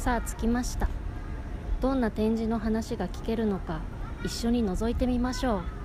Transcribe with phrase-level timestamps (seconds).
[0.00, 0.88] さあ着きました。
[1.82, 3.82] どんな展示の話が聞けるのか
[4.24, 5.79] 一緒に覗いてみましょう。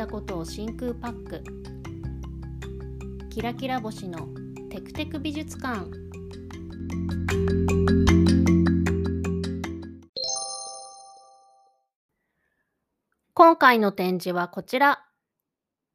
[0.00, 1.44] 見て感じたことを真空パック。
[3.28, 4.28] キラキラ星の
[4.70, 5.90] テクテク美術館。
[13.34, 15.04] 今回の展示はこちら。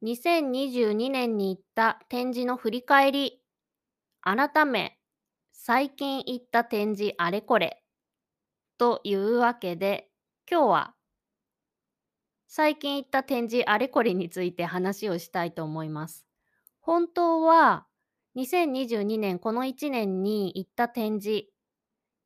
[0.04, 3.40] 2022年に行った展示の振り返り。
[4.20, 4.98] 改め
[5.52, 7.82] 最近行った展示あれこれ。
[8.78, 10.10] というわけで
[10.50, 10.95] 今日は
[12.48, 16.26] 最近行った展示あれこれについて話をしたいと思います。
[16.80, 17.86] 本当は
[18.34, 21.46] 2022年この1年に行った展示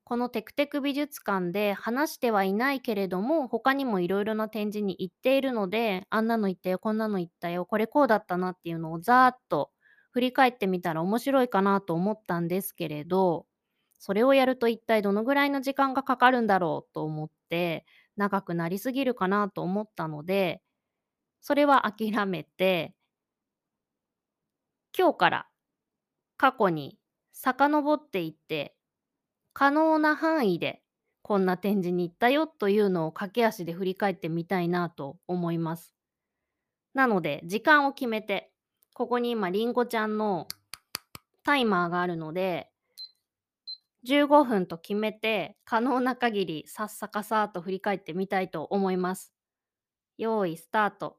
[0.04, 9.70] このテクテク美術館で話してはいないけれども他にもいろいろな展示に行っているのであんなの行ったよこんなの行ったよこれこうだったなっていうのをざーっと
[10.12, 13.46] 振り返ってみたら面白いかなと思ったんですけれど
[13.98, 20.62] それをやると一体どのぐらいの時間がかかるんだろうと思って長くなりすぎるかなと思ったので
[21.40, 22.94] それは諦めて
[24.96, 25.46] 今日から
[26.36, 26.98] 過去に
[27.32, 28.74] 遡っていって
[29.52, 30.82] 可能な範囲で
[31.22, 35.94] こんな展示に行ったよというのを駆け足で振り返ってみたいなと思います。
[36.94, 38.52] なので時間を決めて
[38.94, 40.48] ここに今りんごちゃんの
[41.44, 42.70] タイマーがあるので
[44.06, 49.32] 15分と決めて可能な限りさっさかさーっと振り返ってみたいと思います。
[50.16, 51.18] 用意スタート。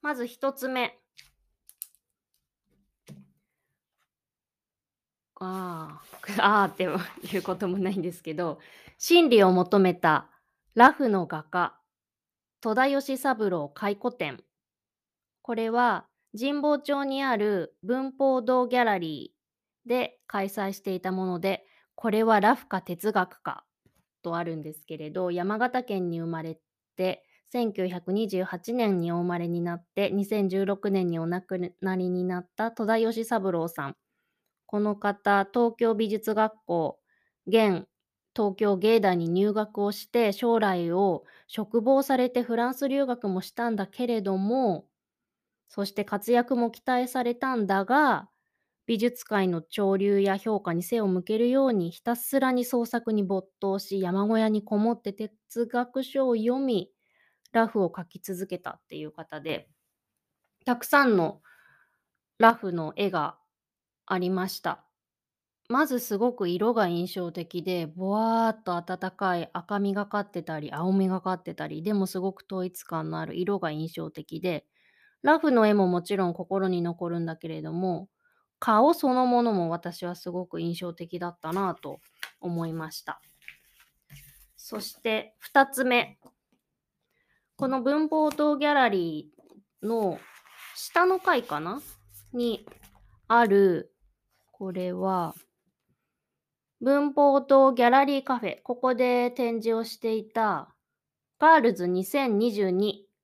[0.00, 0.98] まず一つ目。
[5.38, 6.84] あー あーって
[7.34, 8.58] いうこともないんですけど
[8.96, 10.30] 真理を求めた
[10.74, 11.78] ラフの画家
[12.62, 14.42] 戸田義三郎回顧展
[15.42, 16.06] これは
[16.38, 19.35] 神保町にある文法堂ギャラリー
[19.86, 21.64] で開催していたもので
[21.94, 23.64] これはラフか哲学か
[24.22, 26.58] とあるんですけれど山形県に生まれ
[26.96, 27.24] て
[27.54, 33.96] 1928年にお生まれになって2016年にお亡くなりになった戸田義三郎さん。
[34.66, 36.98] この方東京美術学校
[37.46, 37.86] 現
[38.34, 44.86] 東京芸大に入学をして将来を嘱望されてフランス留学もしたんだけれども
[45.68, 48.28] そして活躍も期待されたんだが
[48.86, 56.90] 美術界の潮流や評価に背を向けるようにひたすらに創作に没頭し山小屋にこもって哲学書を読み
[57.52, 59.68] ラフを描き続けたっていう方で
[60.66, 61.42] たくさんの
[62.38, 63.38] ラフの絵が
[64.06, 64.86] ありました。
[65.68, 74.66] まずすごく色が印象的でぼわーっと暖かい赤みがかってたり青みがかってたりでもすごく統一感のある色が印象的で
[75.22, 78.08] ラフの絵ももちろん心に残るんだけれども
[78.58, 82.00] 顔そのものも私はすごく印象的だったなと
[82.40, 83.20] 思いました。
[84.56, 86.18] そして2つ目。
[87.56, 90.18] この文法堂ギャラリーの
[90.74, 91.80] 下の階かな？
[92.32, 92.66] に
[93.28, 93.94] ある
[94.52, 95.34] これは
[96.80, 98.62] 文法堂ギャラリーカフェ。
[98.62, 100.74] ここで展示をしていた
[101.38, 101.84] ガールズ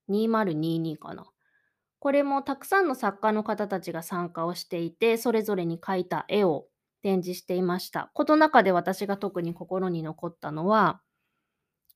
[0.09, 1.32] 2022-2022かな。
[2.03, 6.67] これもたくさんの作家の方たちが参加をしていてそれぞれに描いた絵を
[7.01, 8.11] 展示していました。
[8.13, 11.01] この中で私が特に心に残ったのは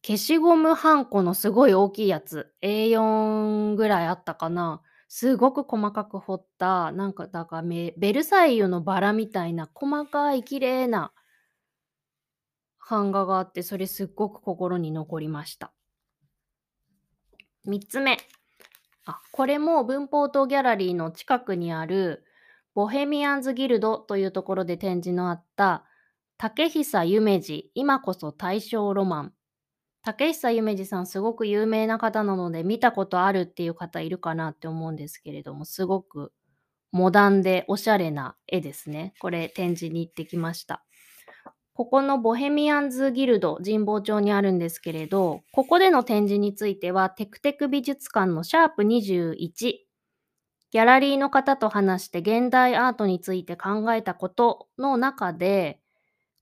[0.06, 2.52] 消しゴムはんこのすごい大きいやつ。
[2.62, 4.80] A4 ぐらいあったかな。
[5.08, 11.10] すごく細かく彫ったなんかだからベルサイユのバラみたいな細かい綺麗な
[12.88, 15.72] 版画があってそれすっごく心に残りました。
[17.66, 18.18] 3つ目。
[19.06, 22.24] あこれも文法堂ギャラリーの近くにある
[22.74, 25.84] ボヘミアンズギルドというところで展示のあった
[26.38, 29.34] 竹久夢二今こそ大正ロマン
[30.02, 36.32] 竹久夢二さんすごく有名な方なので見たことあるっていう方いるかなって思うんですけれどもすごく
[36.92, 39.14] モダンでおしゃれな絵ですね。
[39.20, 40.85] これ展示に行ってきました。
[41.76, 55.82] ここのボヘミアンズギルド神保町にあるんですけれど、ここでの展示についてはテクテク美術館のシャープ21ギャラリーの方と話して現代アートについて考えたことの中で、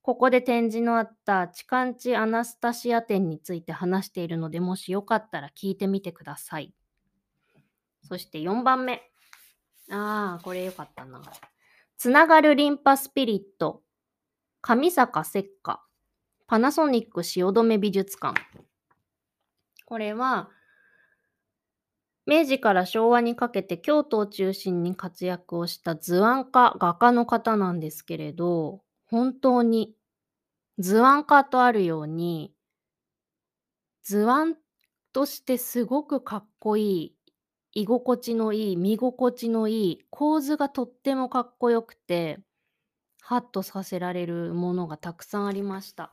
[0.01, 6.73] ここで展示のあったチカンチ・アナスタシア展について話しているので、もしよかったら聞いてみてください。
[8.07, 9.01] そして4番目。
[9.91, 11.21] ああ、これよかったな。
[11.97, 13.84] つながるリンパスピリット。
[14.67, 15.79] 上坂石火。
[16.47, 18.41] パナソニック汐留美術館。
[19.85, 20.49] これは、
[22.25, 29.93] 明治から昭和にかけて京都を中心に活躍をした図案家、画家の方なんですけれど、本当に
[30.79, 32.51] 図案家とあるように、
[34.01, 34.57] 図案
[35.13, 37.15] としてすごくかっこい
[37.75, 42.39] い、居心地のいい、見心地のいい、構図がとってもかっこよくて、
[43.27, 46.11] ハッとさせられるものがたくさんありました。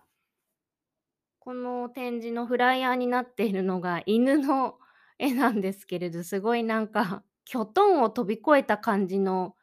[1.41, 4.79] この展示のフライヤーになっているのが犬の
[5.19, 9.57] 絵なんですけれど、すごいなんか、 キョトンを飛び越えた感じの、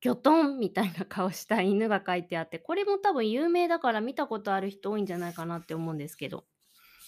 [0.00, 6.44] ギョトンみたいな顔した犬が描いてあって、これも多分有名だから見たことある人多いんじゃないかなって思うんですけど、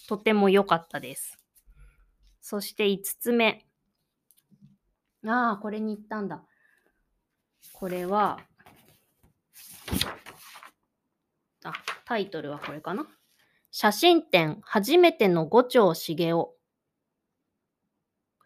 [0.09, 1.39] とても良かったです。
[2.41, 3.65] そして5つ目。
[5.25, 6.45] ああ、これに行ったんだ。
[7.71, 8.41] これは、
[11.63, 11.73] あ、
[12.05, 13.07] タイトルはこれかな？
[13.71, 16.45] 写真展初めての五丁茂雄。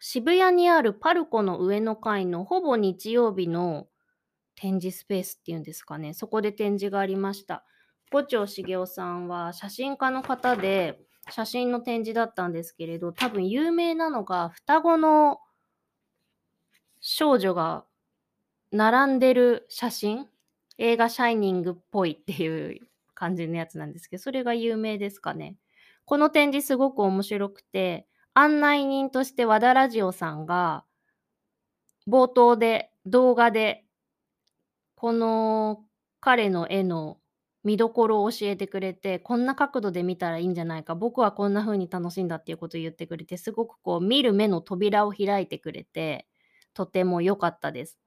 [0.00, 3.86] 渋谷にあるパルコの上の階のほぼ日曜日の
[4.56, 6.14] 展示スペースっていうんですかね。
[6.14, 7.64] そこで展示がありました。
[8.10, 10.98] 五丁茂雄さんは写真家の方で
[11.30, 15.38] 写真の展示だったんですけれど、多分有名なのが双子の
[17.00, 17.84] 少女が
[18.72, 20.26] 並んでる写真
[20.80, 22.80] 映画シャイニングっぽいっていう
[23.14, 25.56] 感じのやつなんですけど、それが有名ですかね。
[26.06, 30.84] この展示すごく面白くて、案内人として和田ラジオさんが
[32.08, 33.84] 冒頭で動画で
[34.94, 35.84] この
[36.20, 37.18] 彼の絵の
[37.64, 46.26] 見どころを教えてくれてこんな角度で見たらいいんじゃないか僕はこんな風に楽しんだっていうことを言ってくれてすごくこう見る目の扉を開いてくれて
[46.74, 47.98] とても良かったです。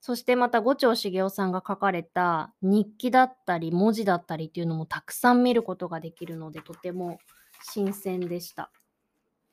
[0.00, 7.18] そしてまた五丁茂雄さんが書かれた日記だったり文字だったりっていうのもたくさん見ることができるのでとても
[7.62, 8.70] 新鮮でした。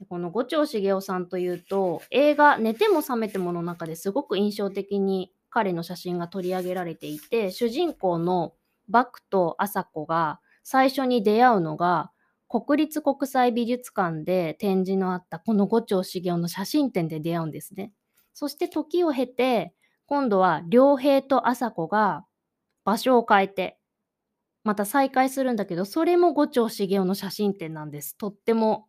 [0.09, 8.53] この五丁茂雄さんというと映画「寝ても覚めても」の中ですごく印象的に彼の写真が取り上げられていて主人公の
[8.89, 12.11] バクと朝子が最初に出会うのが
[12.49, 17.93] 国立国際美術館で展示のあったこの五丁茂雄の写真展で出会うんですね。
[18.33, 19.73] そして時を経て
[20.05, 22.25] 今度は良平と朝子が
[22.83, 23.77] 場所を変えて
[24.63, 28.17] また再会するんだけどそれも五丁茂雄の写真展なんです。
[28.17, 28.87] とっても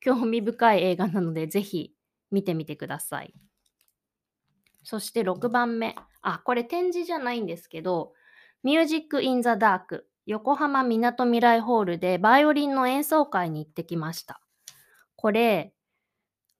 [0.00, 1.92] 興味深い映画なのでぜひ
[2.30, 3.34] 見てみてください。
[4.82, 5.96] そして6番目。
[6.22, 8.12] あ、これ展示じゃないんですけど、
[8.62, 14.40] ミュージック・イン・ザ・ダーク、横浜みなとみらいホールでバイオリンの演奏会に行ってきました。
[15.16, 15.73] これ、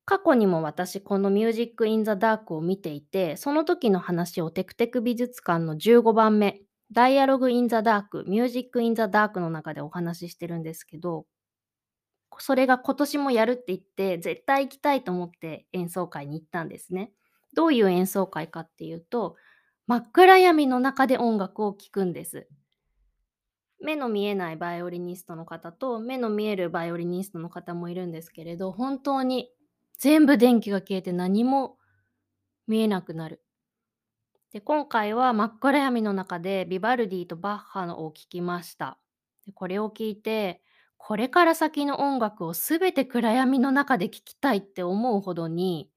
[0.06, 6.60] 過去にも私このミュージック・イン・ザ・ダークを見ていて、その時の話をテクテク美術館の15番目、
[6.92, 11.26] ダイアログ・イン・ザ・ダーク、ミュージック・イン・ザ・ダークの中でお話ししてるんですけど、
[12.38, 17.12] それが今年もやるって言って、絶対行きたいと思って演奏会に行ったんですね。
[17.54, 19.36] どういう演奏会かっていうと、
[19.86, 22.48] 真っ暗闇の中で音楽を聴くんです。
[23.80, 29.50] 目の見えないバイオリニストの方と目の見えるバイオリニストの方もいるんですけれど、本当に
[29.98, 31.78] 全部電気が消えて何も
[32.68, 33.44] 見えなくなる。
[34.52, 38.98] で今回は真っ暗闇の中でビバルディとバッハのを聴きました。
[39.54, 40.62] これを聞いて、
[40.96, 45.90] これから先の音楽をすべて暗闇の中で聴きたいって思うほどに、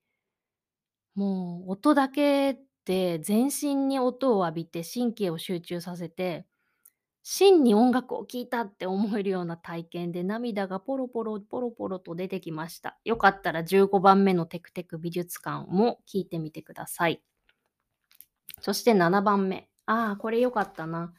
[1.16, 6.46] もう音だけで全身に音を浴びて神経を集中させて、
[7.30, 12.98] 真に音楽を聴いたって思えるような体験で涙がポロポロポロポロと出てきました。
[13.04, 17.22] よかったら15番目のテクテク美術館も聞いてみてください。
[18.62, 19.68] そして7番目。
[19.88, 21.14] ああ、これよかったな。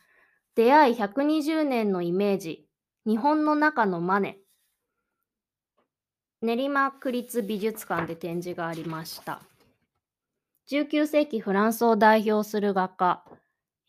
[0.54, 2.66] 出会い120年のイメージ。
[3.06, 4.38] 日本の中のマネ。
[6.40, 9.42] 練馬区立美術館で展示がありました。
[10.70, 13.22] 19世紀フランスを代表する画家、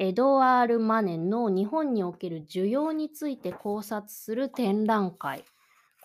[0.02, 5.44] エドワール・マネの日本における需要について考察する展覧会。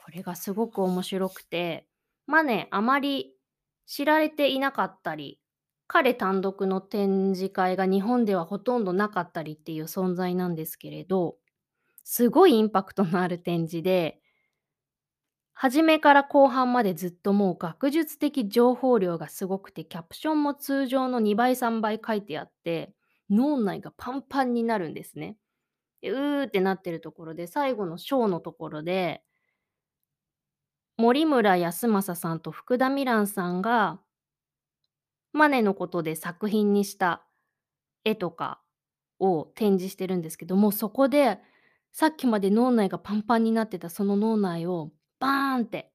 [0.04, 1.86] これがすごく面白くて、
[2.26, 3.36] マネあまり
[3.86, 5.38] 知られていなかったり、
[5.86, 11.36] 彼単独の展示会が日本ではほとんどなかったりっていう存在なんですけれど、
[12.02, 14.20] すごいインパクトのある展示で、
[15.52, 22.92] 初めから後半までずっともう学術的情報量がすごくて、キャプションも通常の2倍3倍書いてあって、
[23.34, 25.36] 脳内がパンパンになるんですね。
[26.02, 29.22] で、うーってなってるところで、最後のショーのところで
[30.96, 34.00] 森村康正さんと福田美蘭さんが
[35.32, 37.26] マネのことで作品にした
[38.04, 38.62] 絵とか
[39.18, 41.38] を展示してるんですけども、そこで
[41.92, 45.92] さっきまで脳内がパンパンになってたその脳内をバーンって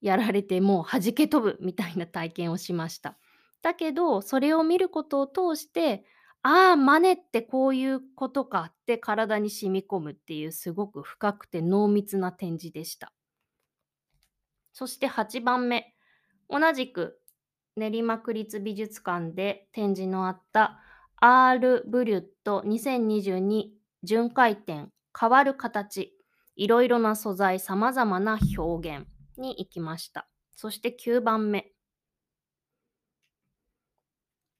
[0.00, 3.18] やられて、もう弾け飛ぶみたいな体験をしました。
[3.62, 6.04] だけど、それを見ることを通して、
[6.42, 13.12] ああ、マネってこういうことかって体に染み込むっていうすごく深くて濃密な展示でした。
[14.72, 15.94] そして8番目、
[16.48, 17.20] 同じく
[17.76, 20.80] 練馬区立美術館で展示のあった
[21.16, 26.14] アール・ブリュット2022巡回展変わる形
[26.56, 30.28] いろいろな素材さまざまな表現に行きました。
[30.54, 31.72] そして9番目。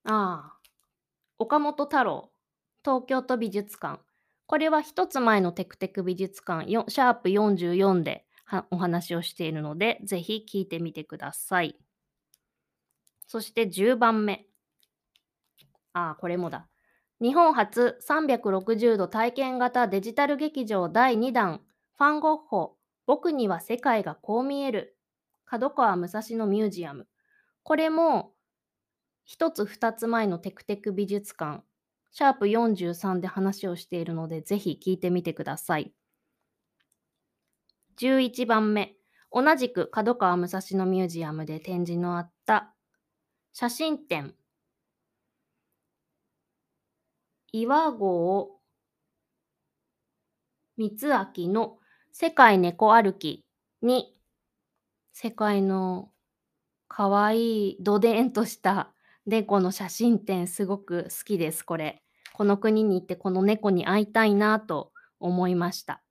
[0.04, 0.57] ああ、
[1.40, 2.33] 岡本太郎
[2.85, 4.00] 東京都美術館。
[4.47, 8.26] これは一つ前のテクテク美術館シャープ44で
[8.73, 11.78] お話をしているので、ぜひ聞いてみてください。
[13.28, 14.47] そして10番目。
[15.92, 16.66] ああ、これもだ。
[17.21, 21.61] 日本初360度体験型デジタル劇場第2弾、
[21.97, 22.76] ファン・ゴッホ、
[23.07, 24.97] 僕には世界がこう見える、
[25.45, 27.07] 角川武蔵野ミュージアム。
[27.62, 28.33] これも、
[29.28, 31.62] 一つ二つ前のテクテク美術館、
[32.12, 35.92] シャープ43で話をしているので、ぜひ聞いてみてください。
[37.99, 38.94] 11番目。
[39.30, 42.75] 同じく角川武蔵野ミュージアムで展示のあった
[43.52, 44.35] 写真展
[47.52, 48.58] 岩合
[50.78, 51.76] 光明の
[52.12, 53.44] 世界猫歩き
[53.82, 54.16] に
[55.12, 56.08] 世界の
[56.88, 58.94] かわいいどでんとした
[59.28, 62.02] 猫の写真展すごく好きですこれ。
[62.32, 66.02] この国に行ってこの猫に会いたいなと思いました。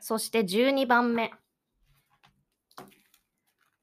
[0.00, 1.30] そして12番目。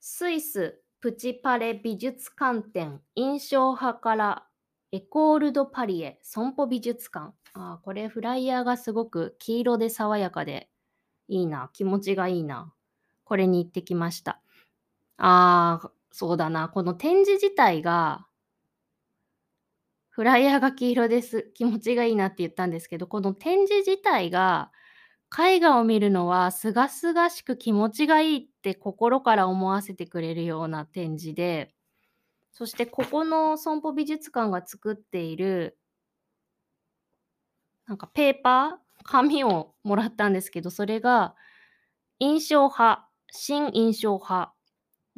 [0.01, 4.45] スイスプチパレ美術館展印象派から
[4.91, 7.33] エコール・ド・パリエ損保美術館。
[7.53, 10.69] あこれフライヤーがすごく黄色で爽やかで
[11.29, 11.69] いいな。
[11.71, 12.73] 気持ちがいいな。
[13.23, 14.41] これに行ってきました。
[15.15, 16.69] あそうだな。
[16.69, 18.27] この展示自体が
[20.09, 21.51] フライヤーが黄色です。
[21.53, 24.71] 気持ちがいいなって言ったんですけどこの展示自体が
[25.37, 31.73] 絵画を見るのはすがすがしく気持ちがいいって心から思わせてくれるような展示で
[32.51, 35.77] そしてここの損保美術館が作っている
[37.87, 41.35] なんかペーパー紙をもらったんですけどそれが
[42.19, 44.53] 印象派新印象派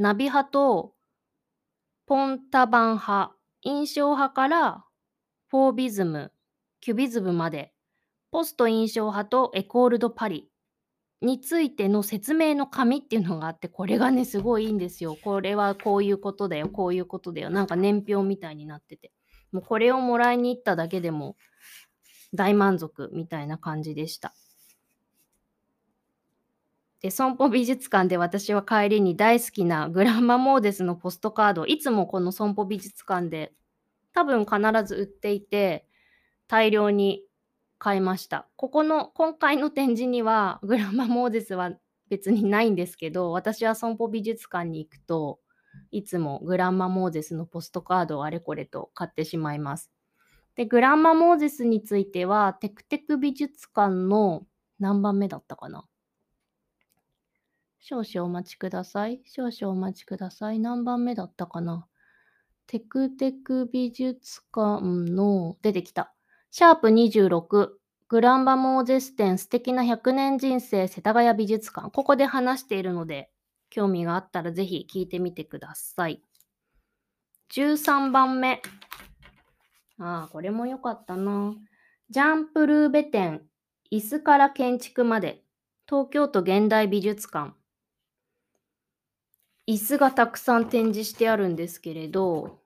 [0.01, 0.95] ナビ派と
[2.07, 4.85] ポンタバン派印象派から
[5.49, 6.31] フォービズム
[6.79, 7.71] キュビズムまで
[8.31, 10.49] ポスト印象派とエコールドパリ
[11.21, 15.15] についての説明の紙っていうのがあってこれがねすごいいいんですよ。
[15.23, 19.11] これはこういうことだよこういうことだよなんか年表みたいになってて
[19.51, 21.35] もうこれをもらいに行っただけでも
[22.33, 24.33] 大満足みたいな感じでした。
[27.01, 33.53] で損保美術館で私は帰りに大好きなグランマモーデスのポストカードいつもこの損保美術館で
[34.13, 35.87] 多分必ず売っていて
[36.47, 37.23] 大量に
[37.79, 38.47] 買いました。
[38.55, 41.71] ここの今回の展示にはグランマモーデスは
[42.09, 45.39] 別にないんですけど私は損保美術館に行くと
[45.89, 49.89] いつもグランマモーゼスのポストカードをあれこれと買ってしまいます。
[50.55, 54.45] で、グランマモーゼスについてはテクテク美術館の
[54.79, 55.85] 何番目だったかな？
[57.81, 59.21] 少々お待ちください。
[59.25, 60.59] 少々お待ちください。
[60.59, 61.87] 何番目だったかな？
[62.67, 66.13] テクテク美術館の出てきた。
[66.51, 67.69] シャープ26。
[68.07, 71.89] グランバモーゼス展素敵な100年人生世田谷美術館。
[71.89, 73.31] ここで話しているので、
[73.69, 76.21] 興味があったらぜひ聞いてみてください。
[77.51, 78.61] 13番目。
[79.97, 81.55] ああ、これも良かったな。
[82.09, 83.41] ジャンプルーベ展。
[83.91, 85.43] 椅子から建築まで。
[85.89, 87.53] 東京都現代美術館。
[89.71, 92.59] 椅子がたくさん展示してあるんですけれど、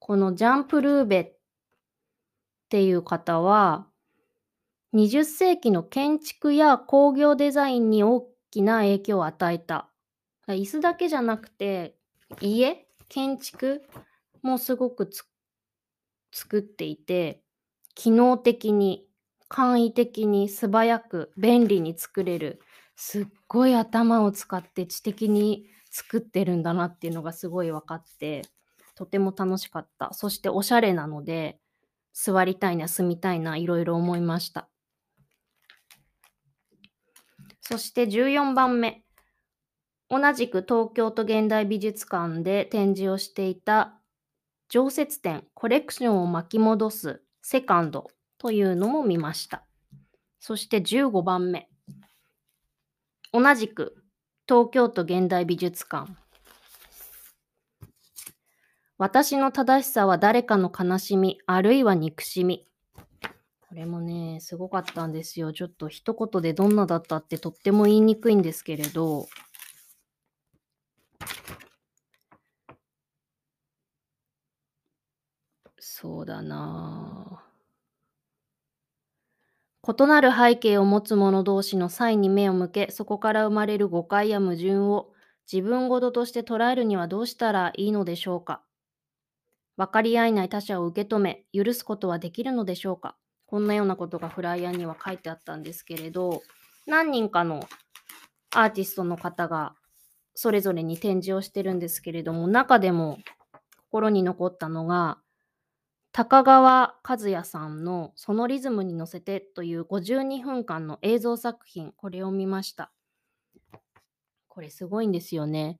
[0.00, 1.36] このジャンプルーベっ
[2.68, 3.86] ていう方は、
[4.92, 9.88] 20世紀の建築や工業デザインに大きな影響を与えた。
[10.48, 11.96] 椅子だけじゃなくて、
[12.40, 13.84] 家、建築
[14.42, 15.28] もすごくつ
[16.32, 17.44] 作っていて、
[17.94, 19.06] 機能的に、
[19.46, 22.60] 簡易的に、素早く、便利に作れる、
[22.96, 28.42] すっごい頭を使って知的に作ってるんだなっていうのがすごい分かって、
[28.94, 30.12] とても楽しかった。
[30.12, 31.58] そしておしゃれなので、
[32.12, 34.68] 座りたいな、住みたいな、いろいろ思いました。
[37.60, 39.04] そして14番目。
[40.10, 44.00] 同じく東京都現代美術館で展示をしていた
[44.70, 49.66] 常設展コレクションを巻き戻すセカンドというのも見ました。
[50.40, 51.68] そして15番目。
[53.32, 54.02] 同じく
[54.48, 56.10] 東京都現代美術館。
[58.96, 62.66] 私の正しさは誰かの悲しみ、あるいは憎しみ。
[63.68, 65.52] これもね、すごかったんですよ。
[65.52, 69.26] ちょっと一言でどんなだったってとっても言いにくいんですけれど、
[75.78, 77.47] そうだなあ
[79.88, 85.12] 異なる背景を持つ者同士の際に目を向け、そこから生まれる誤解や矛盾を
[85.50, 88.62] 自分事として捉えるにはどうしたらいいのでしょうか。
[89.78, 93.16] 分かり合えない他者を受け止め、許すことはできるのでしょうか。
[93.46, 96.42] こんなようなことがフライヤーには書いてあったんですけれど、
[96.86, 97.66] 何人かの
[98.54, 99.74] アーティストの方が
[100.34, 103.18] それぞれに展示をしてるんですけれども、中でも
[103.90, 105.16] 心に残ったのが、
[106.18, 112.90] 高川和也さんの「そのリズムに乗せて」という52分間の映像作品、これを見ました。
[114.48, 115.78] これすごいんですよね。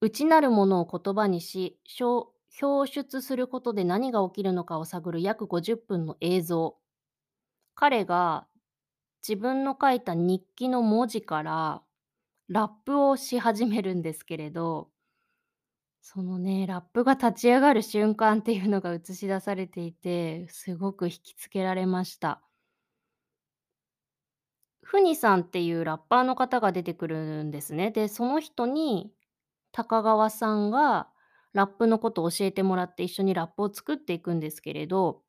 [0.00, 2.28] 内なるものを言葉にし、表
[2.60, 6.76] 表出することで何が起きるのかを探る約50分の映像。
[7.76, 8.48] 彼が
[9.22, 11.84] 自分の書いた日記の文字から
[12.48, 14.90] ラップをし始めるんですけれど、
[16.10, 22.40] そのね、ラップが立ち上がる瞬間っていうのが映し出されていて、すごく引きつけられました。
[24.82, 27.90] ふにさんっていうラッパーの方が出てくるんですね。
[27.90, 29.12] で、その人に
[29.70, 31.10] 高川さんが
[31.52, 35.20] ラップのことを教えてもらって一緒にラップを作っていくんですけれど、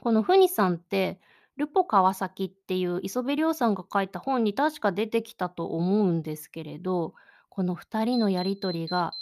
[0.00, 1.20] このふにさんって、
[1.58, 7.12] ルポ川崎っていう磯部涼さんが書いた本に確か出てきたと思うんですけれど、
[7.50, 9.12] この2人のやりとりが、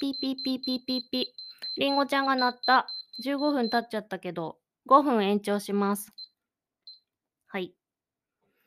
[0.00, 1.24] ピーピーピーピーピーピー、
[1.76, 2.86] りんごちゃんが鳴った。
[3.20, 6.12] 15分経っちゃったけど、5分延長します。
[7.48, 7.74] はい。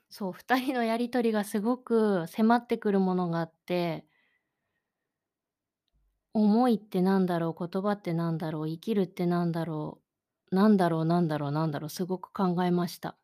[0.09, 4.05] そう、2人のやりとりがすごく迫ってくるものがあって、
[6.33, 9.99] 思いってなんだろう、言葉ってなんだろう、生きるってなんだろ
[10.51, 13.17] う、なんだろうなんだろうなんだろう、すごく考えました。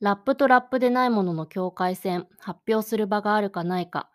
[0.00, 4.10] ラップとラップでないものの境界線、発表する場があるかないか、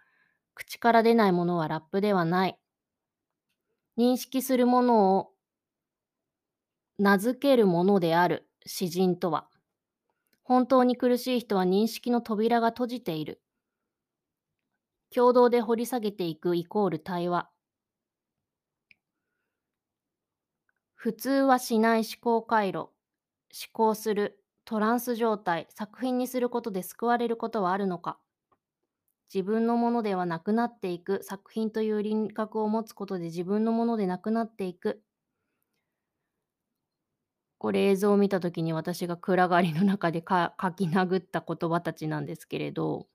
[0.56, 2.61] 口から出ないものはラップではない。
[4.02, 5.30] 認識するものを
[6.98, 9.48] 名付けるものである、詩人とは。
[10.42, 13.44] 本当に苦しい人は認識の扉が閉じている。
[15.14, 17.52] 共同で掘り下げていくイコール対話。
[20.96, 22.78] 普通はしない思考回路。
[22.78, 22.90] 思
[23.72, 24.44] 考する。
[24.66, 25.68] トランス状態。
[25.70, 28.20] 作品にすることで救われることはあるのか
[29.34, 31.24] 自分のものではなくなっていく。
[31.24, 35.02] 作品という輪郭を持つことで自分のものでなくなっていく。
[37.60, 43.08] これ映像を見たときに私が暗がりの中でか書き殴った言葉たちなんですけれど、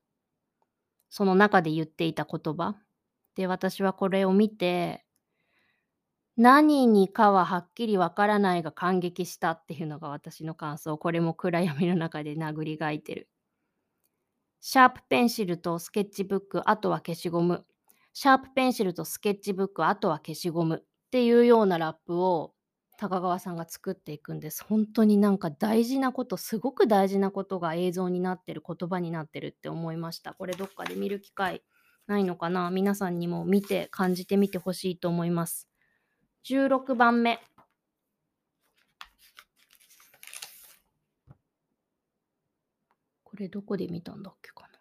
[1.09, 2.75] その中で言っていた言葉。
[3.35, 5.05] で、私はこれを見て、
[6.37, 10.97] 何にかははっきりわからないが感激したっていうのが私の感想。
[10.97, 13.29] これも暗闇の中で殴り書いてる。
[14.69, 17.65] シャープペンシルとスケッチブック、あとは消しゴム。
[18.11, 22.53] シャープペンシルとスケッチブック、あとは消しゴムっていうようなラップを
[22.97, 24.65] 高川さんが作っていくんです。
[24.65, 30.33] 本当になんか大事なこと、すごく大事なことが映像になってる、言葉になってるって思いました。
[30.33, 31.63] これどっかで見る機会
[32.05, 32.69] ないのかな？
[32.69, 35.69] 皆さんにも見て感じてみてほしいと思います。
[36.45, 37.39] 16番目。
[43.37, 44.79] これどこで見たんだっけかな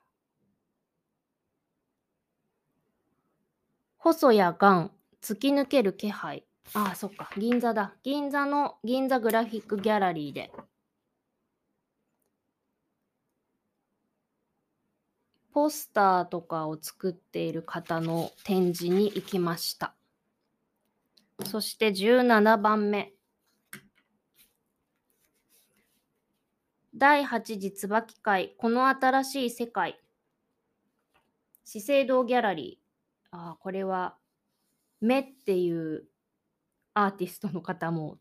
[3.98, 4.90] 細谷が
[5.20, 6.46] 突き抜ける気配。
[6.72, 7.28] ああ、そっか。
[7.36, 7.92] 銀座だ。
[8.02, 10.50] 銀座の銀座グラフィックギャラリーで。
[15.52, 19.94] ポスターとかを作っている方の展示に行きました。
[21.44, 23.15] そして17番目。
[26.98, 30.00] 第8次椿会、この新しい世界。
[31.62, 33.36] 資生堂ギャラリー。
[33.36, 34.16] あーこれは、
[35.02, 36.06] 目っていう
[36.94, 38.16] アーティストの方も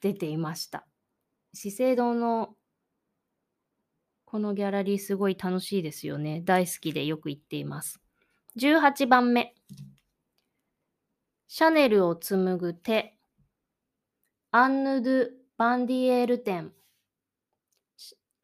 [0.00, 0.86] 出ていました。
[1.52, 2.56] 資生堂の
[4.24, 6.40] このギャラリーすごい楽しいですよね。
[6.42, 8.00] 大好きでよく行っています。
[8.56, 9.54] 18番目。
[11.46, 13.18] シャネルを紡ぐ手。
[14.50, 16.72] アンヌ・ドゥ・バンディエール店。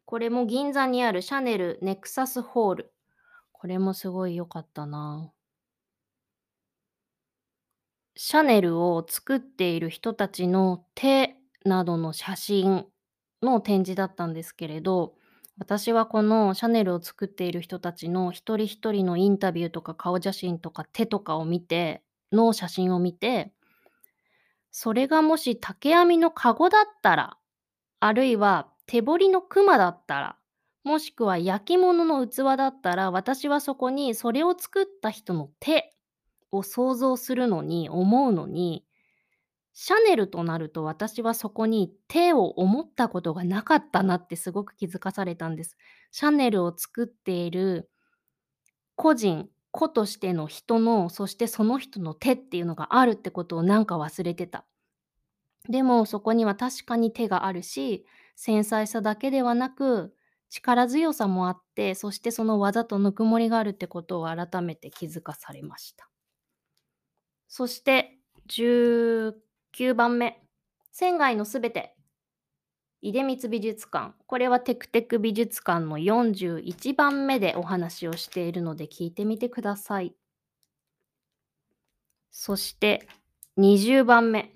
[0.07, 2.93] これも銀座にあるシャネルネクサスホール。
[3.53, 5.33] これもすごい良かったな。
[8.17, 12.87] シャネルを作っている人たちの手などの写真
[13.43, 15.14] の展示だったんですけれど、
[15.59, 23.53] 私はこのシャネルを作っている人たちの一人一人のインタビューとか顔写真とか手とかを見て、の写真を見て、
[24.71, 27.38] それがもし竹編みのカゴだったら、
[28.01, 30.38] あるいは手彫りの熊だったら、
[30.85, 35.97] もしくは焼き物の器だったら、私はそこにそれを作った人の手
[36.53, 38.85] を想像するのに、思うのに、
[39.75, 45.77] シャネルとなると私はそこに手を思ったことがなかったなってすごく気づかされたんです。
[46.12, 47.90] シャネルを作っている
[48.97, 54.66] 個人、個としての人の、そしてその人の手っていうのがあるってことをなんか忘れてた。
[55.68, 58.05] でもそこには確かに手があるし、
[58.37, 60.14] 繊細さだけではなく、
[60.51, 66.09] 力強さもあって、そしてその技とぬくもりがあるってことを改めて気づかされました。
[67.49, 68.18] そして
[68.49, 70.40] 19番目。
[70.92, 71.97] 仙外のすべて。
[73.03, 74.14] 出光美術館。
[74.27, 80.14] これはテクテク美術館の41番目でお話をしているので聞いてみてください。
[82.31, 83.07] そして
[83.59, 84.54] 20番目。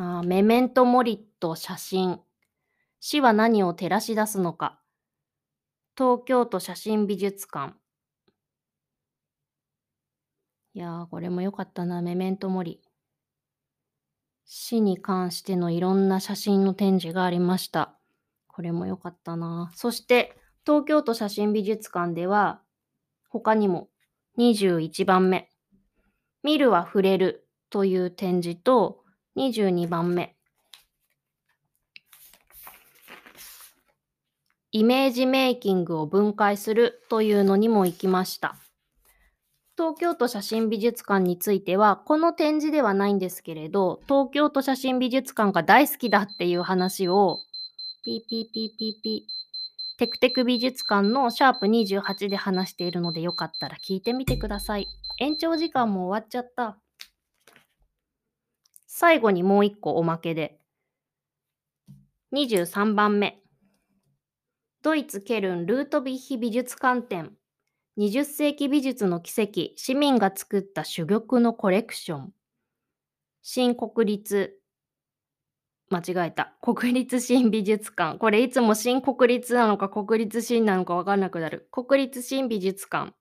[0.00, 2.20] あメメントモリット写真。
[3.00, 4.80] 死は何を照らし出すのか。
[5.96, 7.74] 東京都写真美術館。
[10.74, 12.80] いやー、これも良かったな、メメントモリ。
[14.44, 17.98] 死に関してのいろんな写真の展示がありました。
[18.46, 19.72] これも良かったな。
[19.74, 22.62] そして、東京都写真美術館では、
[23.28, 23.88] 他にも
[24.38, 25.50] 21番目、
[26.44, 29.02] 見るは触れるという展示と、
[29.38, 30.34] 22番目、
[34.72, 38.56] イメージメイキングを分解するというのにも行きました。
[39.76, 47.38] 東京都写真美術館については、この展示ではないんですけれど、東京都写真美術館が大好きだっていう話を、
[48.04, 54.88] ピーピーピーピーピー、テクテク美術館のシャープ28で話しているのでよかったら聞いてみてください。
[55.20, 56.80] 延長時間も終わっちゃった。
[58.90, 60.58] 最後にもう一個おまけで。
[62.32, 63.38] 23番目。
[64.82, 67.36] ドイツ・ケルン・ルートビッヒ美術館展。
[67.98, 72.32] 20世紀美術の奇跡、市民が作った珠玉のコレクション。
[73.42, 74.58] 新国立、
[75.90, 76.56] 間違えた。
[76.62, 78.18] 国立新美術館。
[78.18, 81.68] これいつも新国立なのか国立新なのかわかんなくなる。
[81.70, 83.12] 国立新美術館。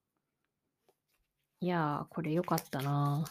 [1.59, 3.25] いやー、これよかったな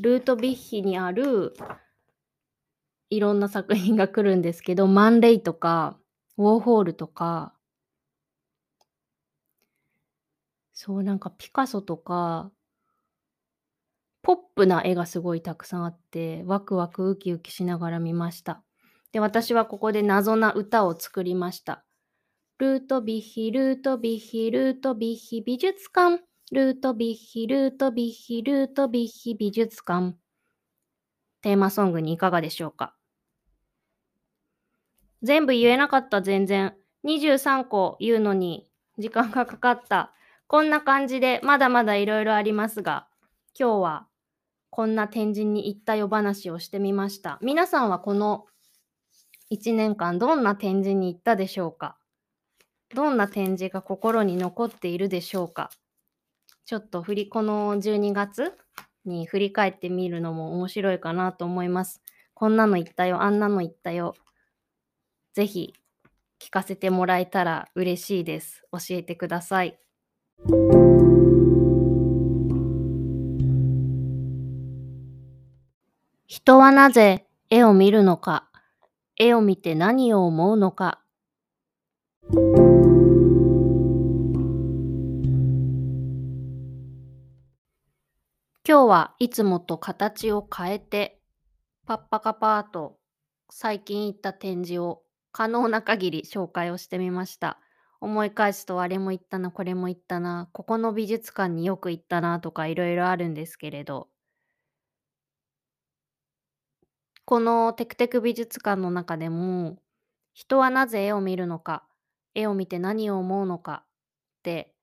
[0.00, 1.54] ルートビッヒにある
[3.10, 5.98] いろんな作品が来るんですけど、マンレイとか、
[6.38, 7.54] ウォーホールとか、
[10.72, 12.50] そうなんかピカソとか、
[14.22, 18.62] ポップな絵がすごいたくさんあって、ワクワクウキウキしながら見ました。
[19.12, 21.84] で、私はここで謎な歌を作りました。
[22.58, 26.22] ルートビッヒ、ルートビッヒ、ルートビッヒ美術館。
[26.54, 30.14] ルートビッヒ、ルートビッヒ、ルートビッヒ美術館。
[31.40, 32.94] テーマソングにいかがでしょうか？
[35.22, 36.74] 全部言えなかった全然。
[37.06, 40.12] 23個言うのに時間がかかった。
[40.46, 43.08] こんな感じでまだまだいろいろありますが、
[43.58, 44.06] 今日は
[44.68, 47.38] こんな展示に行ったよ話をしてみました。
[47.40, 48.44] 皆さんはこの
[49.50, 51.96] 1年間どんな展示に行ったでしょうか？
[52.94, 55.70] どんな展示が心に残っているでしょうか？
[56.64, 58.56] ちょっと振り、この12月
[59.04, 62.00] に振り返ってみるのも面白いかなと思います。
[62.34, 64.14] こんなの言ったよ、あんなの言ったよ。
[65.34, 65.74] ぜひ
[66.40, 68.62] 聞かせてもらえたら嬉しいです。
[68.72, 69.78] 教えてください。
[76.26, 78.48] 人はなぜ絵を見るのか
[79.16, 81.01] 絵を見て何を思うのか
[88.64, 91.20] 今日はいつもと形を変えて
[91.84, 92.96] パッパカパーと
[93.50, 97.58] 最近行った展示を可能な限り紹介をしてみました。
[98.00, 104.08] 思い返すとあれも行ったな、これも行ったな、ここの美術館によく行ったなとか色々あるんですけれど。
[107.24, 109.78] このテクテク美術館の中でも、
[110.34, 111.84] 人はなぜ絵を見るのか、
[112.34, 113.88] 絵を見て何を思うのかっ
[114.42, 114.74] て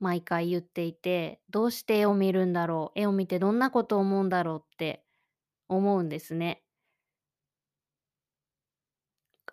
[0.00, 5.04] 毎回言っていて、どうして絵を見るんだろう、絵を見てどんなことを思うんだろうって
[5.68, 6.62] 思うんですね。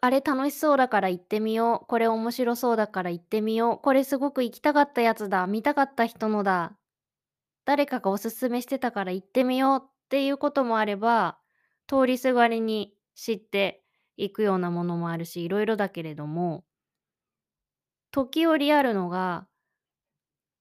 [0.01, 6.77] あれ楽しそうだから行ってみよう、これ面白そうだから行ってみよう、これすごく行きたかったやつだ、見たかった人のだ、
[7.65, 11.39] 誰かがお勧めしてたから行ってみようっていうこともあれば、
[11.88, 13.84] 通りすがりに知って
[14.17, 16.65] 行くようなものもあるし、色々だけれども
[18.12, 19.47] 時折あるのが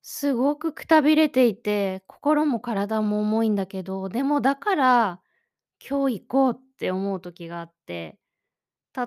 [0.07, 5.23] すごくくたびれていて、心も体も重いんだけど、でもだから、
[5.87, 8.19] 今日行こうって思う時があって、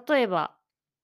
[0.09, 0.57] 例えば、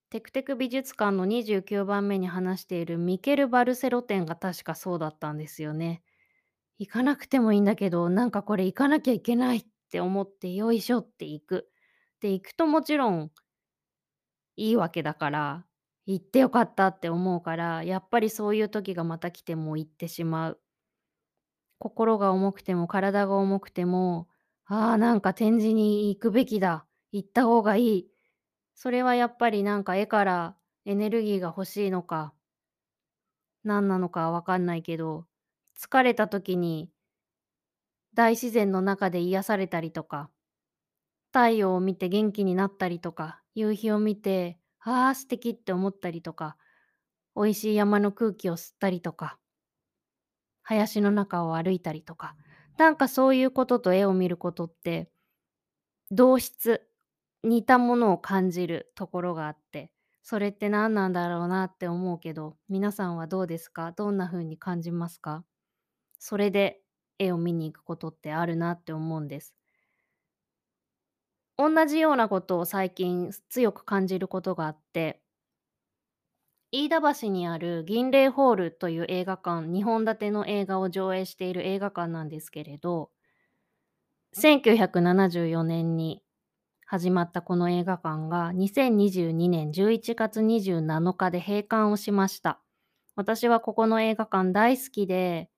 [0.09, 6.03] テクテク美術館の29番目に話しているミケル・バルセロ展が確かそうだったんですよね。
[6.79, 11.69] 行かなくてもいいんだけど、なんかこれ行かなきゃいけないって思ってよいしょって行く。
[12.21, 13.31] で、行くともちろん
[14.55, 15.65] いいわけだから、
[16.05, 20.59] 行って良かったって思うから、やっぱりそういう時がまた来ても行ってしまう。
[21.79, 24.27] 心が重くても体が重くても、
[24.65, 28.07] ああ、なんか展示に行くべきだ、行った方がいい。
[28.75, 32.33] それはやっぱりなんか絵からエネルギーが欲しいのか
[33.65, 35.27] 何なのかわかんないけど、
[35.77, 36.89] 疲れた時に
[38.15, 40.31] 大自然の中で癒されたりとか
[41.33, 46.57] 太陽を見て元気になったりとか、夕日を見て、ああ、素敵って思ったりとか、
[47.35, 49.39] 美味しい山の空気を吸ったりとか
[50.63, 52.35] 林の中を歩いたりとか、
[52.77, 55.09] なんかそういうことと絵を見ることって
[56.11, 56.87] 同質、
[57.43, 59.91] 似たものを感じるところがあって、
[60.21, 63.91] それって何なんだろうなって思うけど、皆さんはどうですか？
[63.91, 65.43] どんな風に感じますか？
[66.19, 66.81] それで
[67.19, 69.53] 絵を見に行くことってあるなって思うんです。
[71.57, 75.19] おんなじようなことを最近強く感じることがあって
[76.73, 83.11] 飯田橋にある銀嶺ホールという映画館、2本立ての映画を上映している映画館なんですけれど
[84.33, 86.23] 1974年に
[86.85, 92.61] 始まったこの映画館が2022年11月27日で閉館をしました。
[93.15, 95.49] 私はここの映画館大好きで、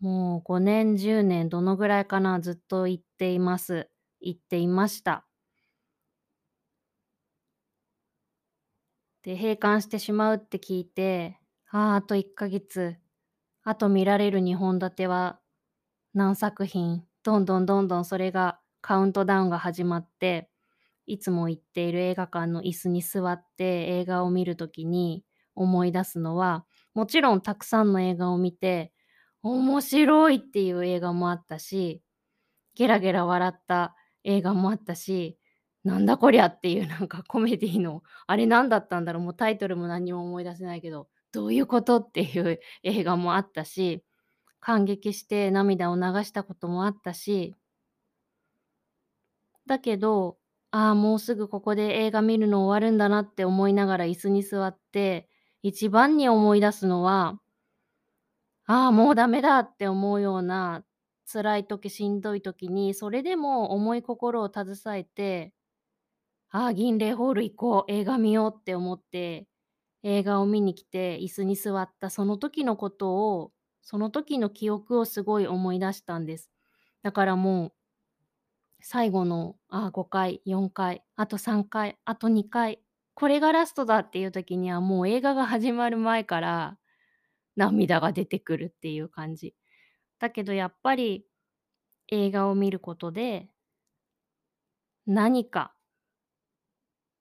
[0.00, 3.90] もう5年、10年どのぐらいかな、ずっと行っています。
[4.22, 5.26] 行っていました。
[9.22, 11.38] で、閉館してしまうって聞いて、
[11.70, 12.96] ああ、あと1ヶ月、
[13.64, 15.40] あと見られる2本立ては
[16.14, 20.50] 何作品、どんどんどんどんそれがカウントダウンが始まって、
[21.06, 23.64] いつも行っている映画館の椅子に座って
[24.00, 28.92] 映画を見る時に思い出すのは、もちろんたくさんの映画を見て、
[29.42, 32.02] 面白いっていう映画もあったし、
[32.74, 33.96] ゲラゲラ笑った。
[34.24, 35.38] 映画もあったし、
[35.84, 44.04] なんだこりゃっていうなんかコメディの、あれ何だったんだろう、もうタイトルも何も思い出せないけど、どういうことっていう映画もあったし、
[44.60, 47.54] 感激して涙を流したこともあったし
[49.66, 50.38] だけど、
[50.70, 55.28] ああ、もうすぐここで映画見るの終わるんだなって思いながら椅子に座って、
[55.62, 57.40] 一番に思い出すのは
[58.66, 60.84] ああ、もうダメだって思うような
[61.32, 65.54] 辛い時、しんどい時に、それでも重い心を携えて、
[66.50, 69.48] ああ、銀嶺ホール行こう、映画見ようって思って、
[70.02, 76.50] 映画を見に来て椅子に座ったその時のことを、その時の記憶をすごい思い出したんです。
[77.02, 77.72] だからもう
[78.82, 82.82] 最後の、ああ、5回、4回、あと3回、あと2回、
[83.14, 86.78] これがラストだっていう時にはもう映画が始まる前から
[87.56, 89.54] 涙が出てくるっていう感じ。
[90.22, 91.26] だけどやっぱり
[92.08, 93.50] 映画を見ることで
[95.06, 95.76] 何か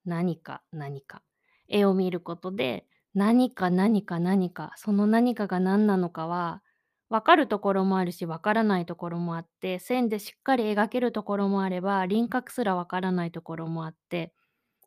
[0.06, 1.22] 何か何か、
[1.68, 6.64] 絵を見ることで、何か何か何か、その何かが何なのかは
[7.10, 14.34] 分かるところもあるし、分からないところもあって、線でしっかり描けるところもあれば、輪郭すら分からないところもあって、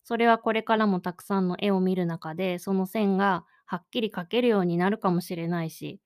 [0.05, 6.01] それはこれからもたくさんの絵を見る中で、その線がはっきり描けるようになるかもしれないし、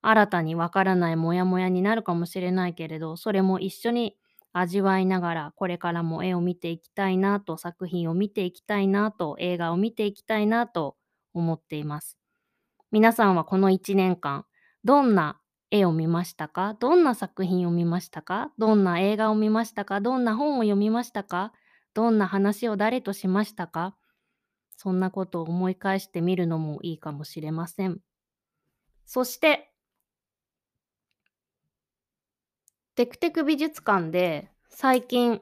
[0.00, 4.16] 新たに分からないモヤモヤになるかもしれないけれど、それも一緒に
[4.52, 10.96] 味わいながら、これからも絵を見ていきたいなと、作品を見ていきたいなと、映画を見ていきたいなと
[11.34, 12.16] 思っています。
[12.90, 14.46] 皆さんはこの1年間、
[14.84, 16.74] どんな絵を見ましたか？
[16.80, 18.52] どんな作品を見ましたか？
[18.56, 20.00] どんな映画を見ましたか？
[20.00, 21.52] どんな本を読みましたか？
[21.92, 23.94] どんな話を誰としましたか？
[24.76, 27.98] そんなことを思い返してみるのもいいかもしれません。
[29.04, 29.70] そして、
[32.98, 35.40] テクテク美術館で最近、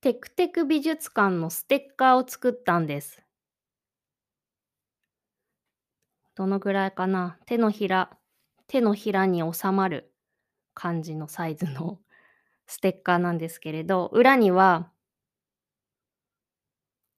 [0.00, 3.22] テクテク美術館のステッカーを作ったんです。
[6.34, 7.38] どのぐらいかな？
[7.46, 8.10] 手のひら、
[8.66, 10.12] 手のひらに収まる
[10.74, 12.00] 感じのサイズの
[12.66, 14.90] ステッカーなんですけれど、裏には、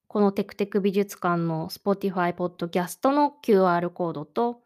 [0.07, 4.62] このテクテク美術館の Spotify ポッドキャストの QR コードと、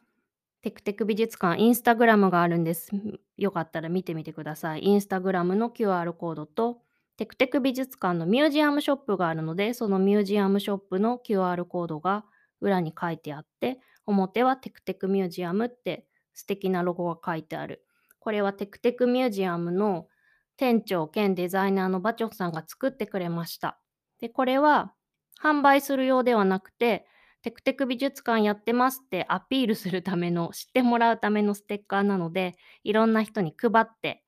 [0.66, 2.90] テクテク美術館インスタグラムがあるんです。
[3.36, 4.82] よかったら見てみてください。
[4.82, 6.82] インスタグラムの QR コードと、
[7.16, 12.24] テクテク美術館のミュージアムショップがあるので、そのミュージアムショップの QR コードが
[12.60, 17.84] 裏に書いてあって、表はテクテクミュージアムって素敵なロゴが書いてある。
[18.18, 20.08] これはテクテクミュージアムの
[20.56, 23.78] 店長兼デザイナーのバチョフさんが作ってくれました。
[24.18, 24.92] で、これは
[25.40, 27.06] 販売するようではなくて、
[27.46, 34.24] テクテク美術館やってますってアピールするための、 知ってもらうためのステッカーなので、いろんな人に配って、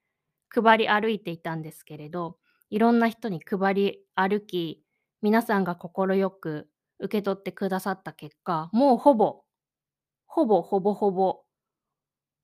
[0.50, 2.38] 配り歩いていたんですけれど、
[2.70, 4.84] いろんな人に配り歩き、
[5.20, 9.42] 皆さんが快く受け取ってくださった結果、もうほぼ、
[10.26, 11.42] ほぼほぼほぼ、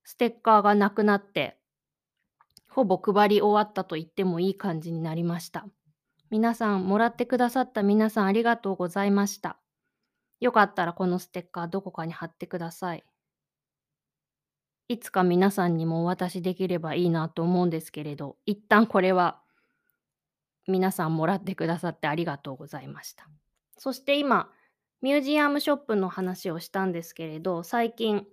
[0.02, 1.56] ステッカーがなくなって、
[2.68, 5.68] ほぼ配り終わったと言ってもいい感じになりました。
[6.30, 9.60] 皆さん、もらってくださった皆さんありがとうございました。
[10.40, 13.04] よかったらこのステッカーどこかに貼ってください。
[14.88, 19.40] いつか皆さんにもお渡しできればいいなと思うんですけれど、一旦これは
[20.66, 23.28] 皆さんもらってくださってありがとうございました。
[23.78, 24.50] そして今、
[25.00, 28.26] ミュージアムショップの話をしたんですけれど、最近、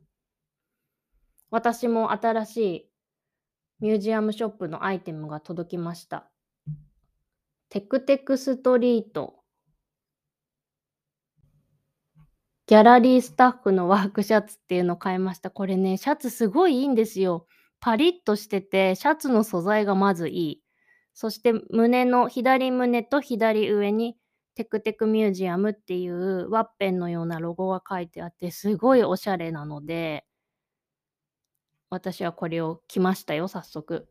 [1.49, 2.89] 私も新しい
[3.81, 6.29] ミュージアムショップのアイテムが届きました。
[7.69, 9.40] テクテクストリート。
[12.71, 15.49] ギャラリースタッフのワークシャツっていうのを買いました。
[15.49, 17.45] これね、シャツすごいいいんですよ。
[17.81, 20.63] パリッとしてて、シャツの素材がまずいい。
[21.13, 24.15] そして胸の左胸と左上に
[24.55, 30.23] テクテクミュージアムっていうワッペンのようなロゴが書いてあって、すごいおしゃれなので、
[31.89, 34.07] 私はこれを着ましたよ、早速。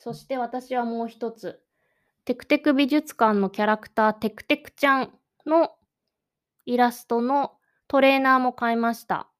[0.00, 1.62] そして私はもう一つ、
[2.24, 5.12] テクテク美術館のキャラクター、テクテクちゃん
[5.46, 5.75] の
[6.66, 7.52] イラストの
[7.88, 9.30] トレーナーも買いました。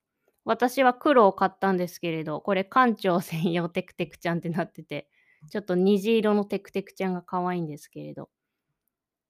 [0.44, 5.10] 私は黒を買ったんですけれど、これ館長専用テクテクちゃんってなってて、
[5.50, 8.30] ちょっと虹色のテクテクちゃんが可愛いんですけれど、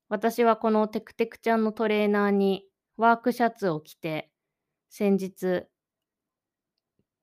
[0.08, 2.64] 私はこのテクテクちゃんのトレーナーに
[2.96, 4.30] ワークシャツを着て、
[4.90, 5.64] 先日、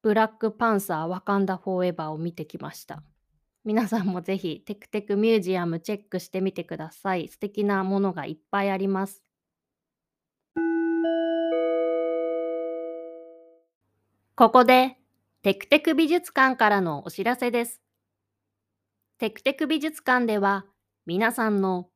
[0.01, 3.03] ブラックパンサーワカンダフォーエバーを見てきました。
[3.63, 7.29] 皆さんもぜひテクテクミュージアムチェックしてみてください。
[7.29, 9.22] 素敵なものがいっぱいあります。
[14.35, 14.97] ここで
[15.43, 17.81] テクテク美術館からのお知らせです。
[19.19, 20.65] テクテク美術館では
[21.05, 21.89] 皆さんの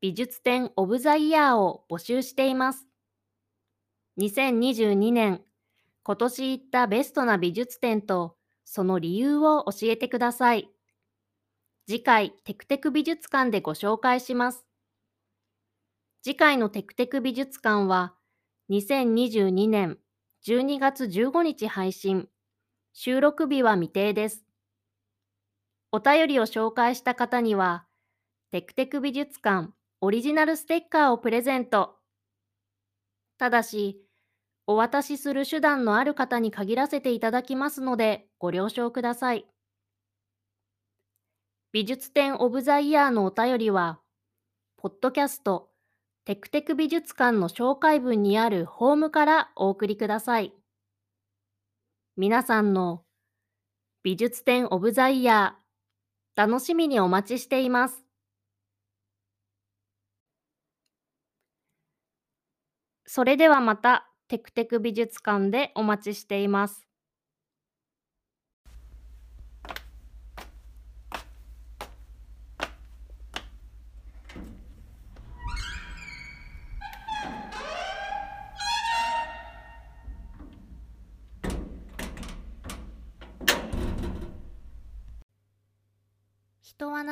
[0.00, 2.88] 美術展オブザイヤーを募集しています。
[4.18, 5.42] 2022年
[6.02, 10.68] 今年行ったベストな美術展とその理由を教えてください。
[11.86, 14.66] 次回テクテク美術館でご紹介します。
[16.24, 18.16] 次回のテクテク美術館は
[18.70, 19.98] 2022年
[20.46, 22.28] 12月15日配信。
[22.92, 24.44] 収録日は未定です。
[25.90, 27.88] お便りを紹介した方には、
[28.52, 31.96] テクテク美術館オリジナルステッカーをプレゼント。
[33.38, 34.00] ただし、
[34.68, 39.46] お渡しする手段のある方に限らせていただきますので、ご了承ください。
[41.72, 43.98] 美術展オブザイヤーのお便りは、
[44.76, 45.72] ポッドキャスト、
[46.26, 50.52] テクテク美術館の紹介文にあるホームからお送りください。
[52.16, 53.04] 皆さんの
[54.02, 58.04] 美術展オブザイヤー、楽しみにお待ちしています。
[63.06, 66.85] それではまたテクテク美術館でお待ちしています。